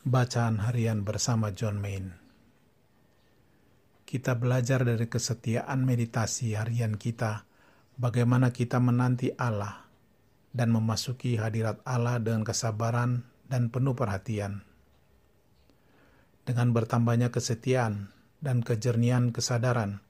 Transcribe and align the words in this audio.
Bacaan 0.00 0.64
harian 0.64 1.04
bersama 1.04 1.52
John 1.52 1.76
Main. 1.76 2.16
Kita 4.08 4.32
belajar 4.32 4.80
dari 4.80 5.04
kesetiaan 5.04 5.84
meditasi 5.84 6.56
harian 6.56 6.96
kita, 6.96 7.44
bagaimana 8.00 8.48
kita 8.48 8.80
menanti 8.80 9.28
Allah 9.36 9.84
dan 10.56 10.72
memasuki 10.72 11.36
hadirat 11.36 11.84
Allah 11.84 12.16
dengan 12.16 12.48
kesabaran 12.48 13.28
dan 13.44 13.68
penuh 13.68 13.92
perhatian. 13.92 14.64
Dengan 16.48 16.72
bertambahnya 16.72 17.28
kesetiaan 17.28 18.08
dan 18.40 18.64
kejernihan 18.64 19.36
kesadaran, 19.36 20.00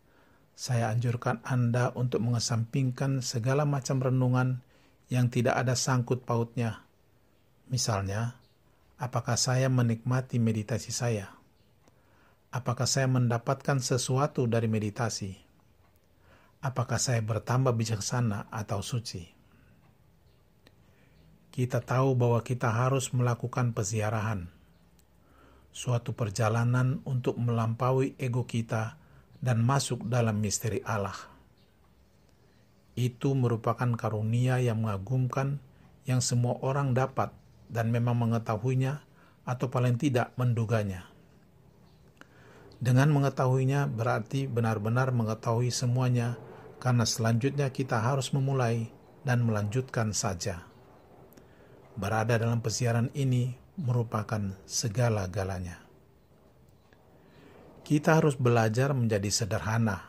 saya 0.54 0.95
anjurkan 0.95 1.43
Anda 1.43 1.91
untuk 1.98 2.22
mengesampingkan 2.22 3.27
segala 3.27 3.66
macam 3.66 3.98
renungan 3.98 4.62
yang 5.11 5.34
tidak 5.34 5.59
ada 5.59 5.75
sangkut 5.75 6.22
pautnya. 6.22 6.86
Misalnya, 7.66 8.39
apakah 9.01 9.41
saya 9.41 9.73
menikmati 9.73 10.37
meditasi 10.37 10.93
saya? 10.93 11.32
Apakah 12.53 12.85
saya 12.85 13.09
mendapatkan 13.09 13.81
sesuatu 13.81 14.45
dari 14.45 14.68
meditasi? 14.68 15.32
Apakah 16.61 17.00
saya 17.00 17.25
bertambah 17.25 17.73
bijaksana 17.73 18.53
atau 18.53 18.85
suci? 18.85 19.25
Kita 21.50 21.81
tahu 21.81 22.13
bahwa 22.14 22.45
kita 22.45 22.68
harus 22.68 23.11
melakukan 23.17 23.73
peziarahan, 23.73 24.53
suatu 25.73 26.12
perjalanan 26.12 27.01
untuk 27.09 27.40
melampaui 27.40 28.14
ego 28.21 28.45
kita 28.45 29.01
dan 29.40 29.64
masuk 29.64 30.04
dalam 30.04 30.37
misteri 30.39 30.85
Allah. 30.85 31.17
Itu 32.92 33.33
merupakan 33.33 33.89
karunia 33.97 34.61
yang 34.61 34.84
mengagumkan 34.84 35.59
yang 36.05 36.20
semua 36.20 36.61
orang 36.61 36.92
dapat 36.92 37.39
dan 37.70 37.95
memang 37.95 38.19
mengetahuinya 38.19 39.06
atau 39.47 39.70
paling 39.70 39.97
tidak 39.97 40.34
menduganya. 40.34 41.06
Dengan 42.81 43.12
mengetahuinya 43.12 43.87
berarti 43.87 44.49
benar-benar 44.49 45.12
mengetahui 45.15 45.69
semuanya 45.71 46.41
karena 46.81 47.05
selanjutnya 47.05 47.69
kita 47.71 48.01
harus 48.01 48.33
memulai 48.33 48.89
dan 49.23 49.45
melanjutkan 49.45 50.17
saja. 50.17 50.65
Berada 51.95 52.41
dalam 52.41 52.65
pesiaran 52.65 53.12
ini 53.12 53.53
merupakan 53.77 54.57
segala-galanya. 54.65 55.84
Kita 57.84 58.17
harus 58.17 58.39
belajar 58.41 58.97
menjadi 58.97 59.29
sederhana, 59.29 60.09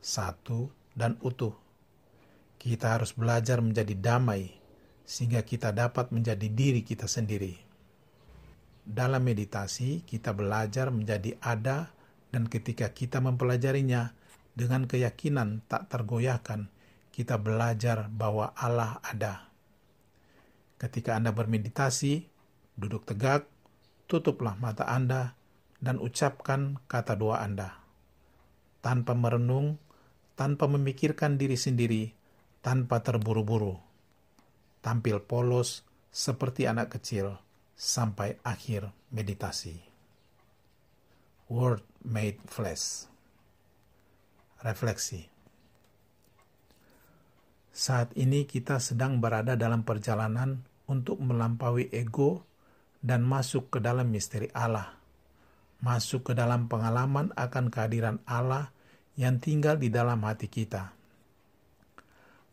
satu, 0.00 0.72
dan 0.96 1.20
utuh. 1.20 1.52
Kita 2.56 2.96
harus 2.96 3.12
belajar 3.12 3.60
menjadi 3.60 3.92
damai, 3.92 4.56
sehingga 5.06 5.46
kita 5.46 5.70
dapat 5.70 6.10
menjadi 6.10 6.50
diri 6.50 6.82
kita 6.82 7.06
sendiri. 7.06 7.54
Dalam 8.82 9.22
meditasi, 9.22 10.02
kita 10.02 10.34
belajar 10.34 10.90
menjadi 10.90 11.38
ada, 11.38 11.94
dan 12.34 12.50
ketika 12.50 12.90
kita 12.90 13.22
mempelajarinya 13.22 14.10
dengan 14.58 14.90
keyakinan 14.90 15.62
tak 15.70 15.86
tergoyahkan, 15.88 16.66
kita 17.14 17.38
belajar 17.38 18.10
bahwa 18.10 18.50
Allah 18.58 18.98
ada. 19.06 19.48
Ketika 20.76 21.16
Anda 21.16 21.32
bermeditasi, 21.32 22.26
duduk 22.76 23.08
tegak, 23.08 23.46
tutuplah 24.10 24.58
mata 24.58 24.84
Anda, 24.90 25.38
dan 25.78 26.02
ucapkan 26.02 26.82
kata 26.90 27.14
doa 27.14 27.40
Anda. 27.40 27.78
Tanpa 28.82 29.16
merenung, 29.16 29.78
tanpa 30.34 30.68
memikirkan 30.68 31.40
diri 31.40 31.56
sendiri, 31.56 32.12
tanpa 32.60 33.00
terburu-buru 33.00 33.85
tampil 34.86 35.18
polos 35.18 35.82
seperti 36.14 36.70
anak 36.70 36.94
kecil 36.94 37.34
sampai 37.74 38.38
akhir 38.46 38.94
meditasi. 39.10 39.82
Word 41.50 41.82
made 42.06 42.38
flesh. 42.46 43.10
Refleksi. 44.62 45.26
Saat 47.74 48.14
ini 48.14 48.46
kita 48.46 48.78
sedang 48.78 49.18
berada 49.18 49.58
dalam 49.58 49.82
perjalanan 49.82 50.62
untuk 50.86 51.18
melampaui 51.18 51.90
ego 51.90 52.46
dan 53.02 53.26
masuk 53.26 53.74
ke 53.74 53.78
dalam 53.82 54.06
misteri 54.06 54.46
Allah. 54.54 54.94
Masuk 55.82 56.30
ke 56.30 56.32
dalam 56.32 56.70
pengalaman 56.70 57.34
akan 57.34 57.74
kehadiran 57.74 58.22
Allah 58.24 58.70
yang 59.18 59.42
tinggal 59.42 59.76
di 59.76 59.92
dalam 59.92 60.24
hati 60.24 60.48
kita 60.48 60.95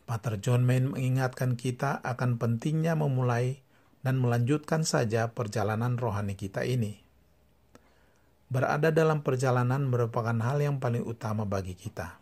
Pater 0.03 0.35
John 0.43 0.67
Main 0.67 0.91
mengingatkan 0.91 1.55
kita 1.55 2.03
akan 2.03 2.35
pentingnya 2.35 2.99
memulai 2.99 3.63
dan 4.03 4.19
melanjutkan 4.19 4.83
saja 4.83 5.31
perjalanan 5.31 5.95
rohani 5.95 6.35
kita 6.35 6.67
ini. 6.67 6.99
Berada 8.51 8.91
dalam 8.91 9.23
perjalanan 9.23 9.87
merupakan 9.87 10.35
hal 10.43 10.59
yang 10.59 10.77
paling 10.83 11.07
utama 11.07 11.47
bagi 11.47 11.73
kita. 11.73 12.19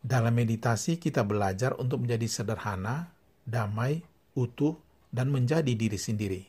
Dalam 0.00 0.32
meditasi, 0.36 1.00
kita 1.00 1.24
belajar 1.24 1.76
untuk 1.80 2.04
menjadi 2.04 2.28
sederhana, 2.28 3.12
damai, 3.48 4.04
utuh, 4.36 4.76
dan 5.08 5.32
menjadi 5.32 5.72
diri 5.72 5.98
sendiri. 5.98 6.42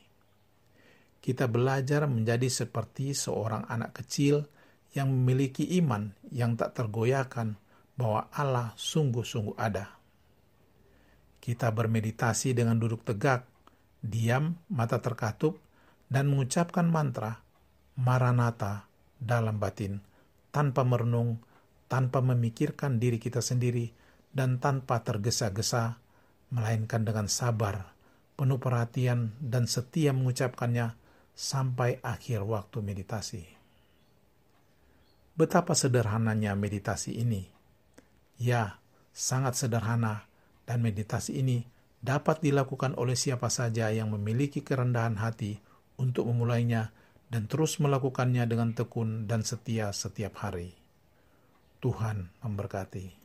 Kita 1.22 1.48
belajar 1.48 2.04
menjadi 2.08 2.48
seperti 2.48 3.16
seorang 3.16 3.64
anak 3.72 4.04
kecil 4.04 4.44
yang 4.92 5.08
memiliki 5.08 5.64
iman 5.80 6.12
yang 6.28 6.56
tak 6.60 6.76
tergoyahkan 6.76 7.61
bahwa 7.96 8.28
Allah 8.32 8.72
sungguh-sungguh 8.76 9.56
ada. 9.56 10.00
Kita 11.42 11.74
bermeditasi 11.74 12.54
dengan 12.54 12.78
duduk 12.78 13.02
tegak, 13.02 13.44
diam, 13.98 14.56
mata 14.70 15.02
terkatup, 15.02 15.58
dan 16.06 16.28
mengucapkan 16.28 16.86
mantra 16.86 17.40
Maranatha 17.98 18.88
dalam 19.20 19.60
batin, 19.60 20.00
tanpa 20.48 20.80
merenung, 20.82 21.44
tanpa 21.90 22.24
memikirkan 22.24 22.96
diri 22.96 23.20
kita 23.20 23.44
sendiri, 23.44 23.92
dan 24.32 24.56
tanpa 24.56 25.04
tergesa-gesa, 25.04 26.00
melainkan 26.48 27.04
dengan 27.04 27.28
sabar, 27.28 27.92
penuh 28.32 28.56
perhatian, 28.56 29.36
dan 29.44 29.68
setia 29.68 30.16
mengucapkannya 30.16 30.96
sampai 31.36 32.00
akhir 32.00 32.44
waktu 32.48 32.78
meditasi. 32.80 33.44
Betapa 35.32 35.72
sederhananya 35.72 36.52
meditasi 36.56 37.16
ini 37.16 37.61
Ya, 38.42 38.82
sangat 39.14 39.54
sederhana 39.54 40.26
dan 40.66 40.82
meditasi 40.82 41.38
ini 41.38 41.62
dapat 42.02 42.42
dilakukan 42.42 42.98
oleh 42.98 43.14
siapa 43.14 43.46
saja 43.46 43.94
yang 43.94 44.10
memiliki 44.10 44.66
kerendahan 44.66 45.14
hati 45.14 45.62
untuk 45.94 46.26
memulainya 46.26 46.90
dan 47.30 47.46
terus 47.46 47.78
melakukannya 47.78 48.42
dengan 48.50 48.74
tekun 48.74 49.30
dan 49.30 49.46
setia 49.46 49.94
setiap 49.94 50.42
hari. 50.42 50.74
Tuhan 51.78 52.34
memberkati. 52.42 53.21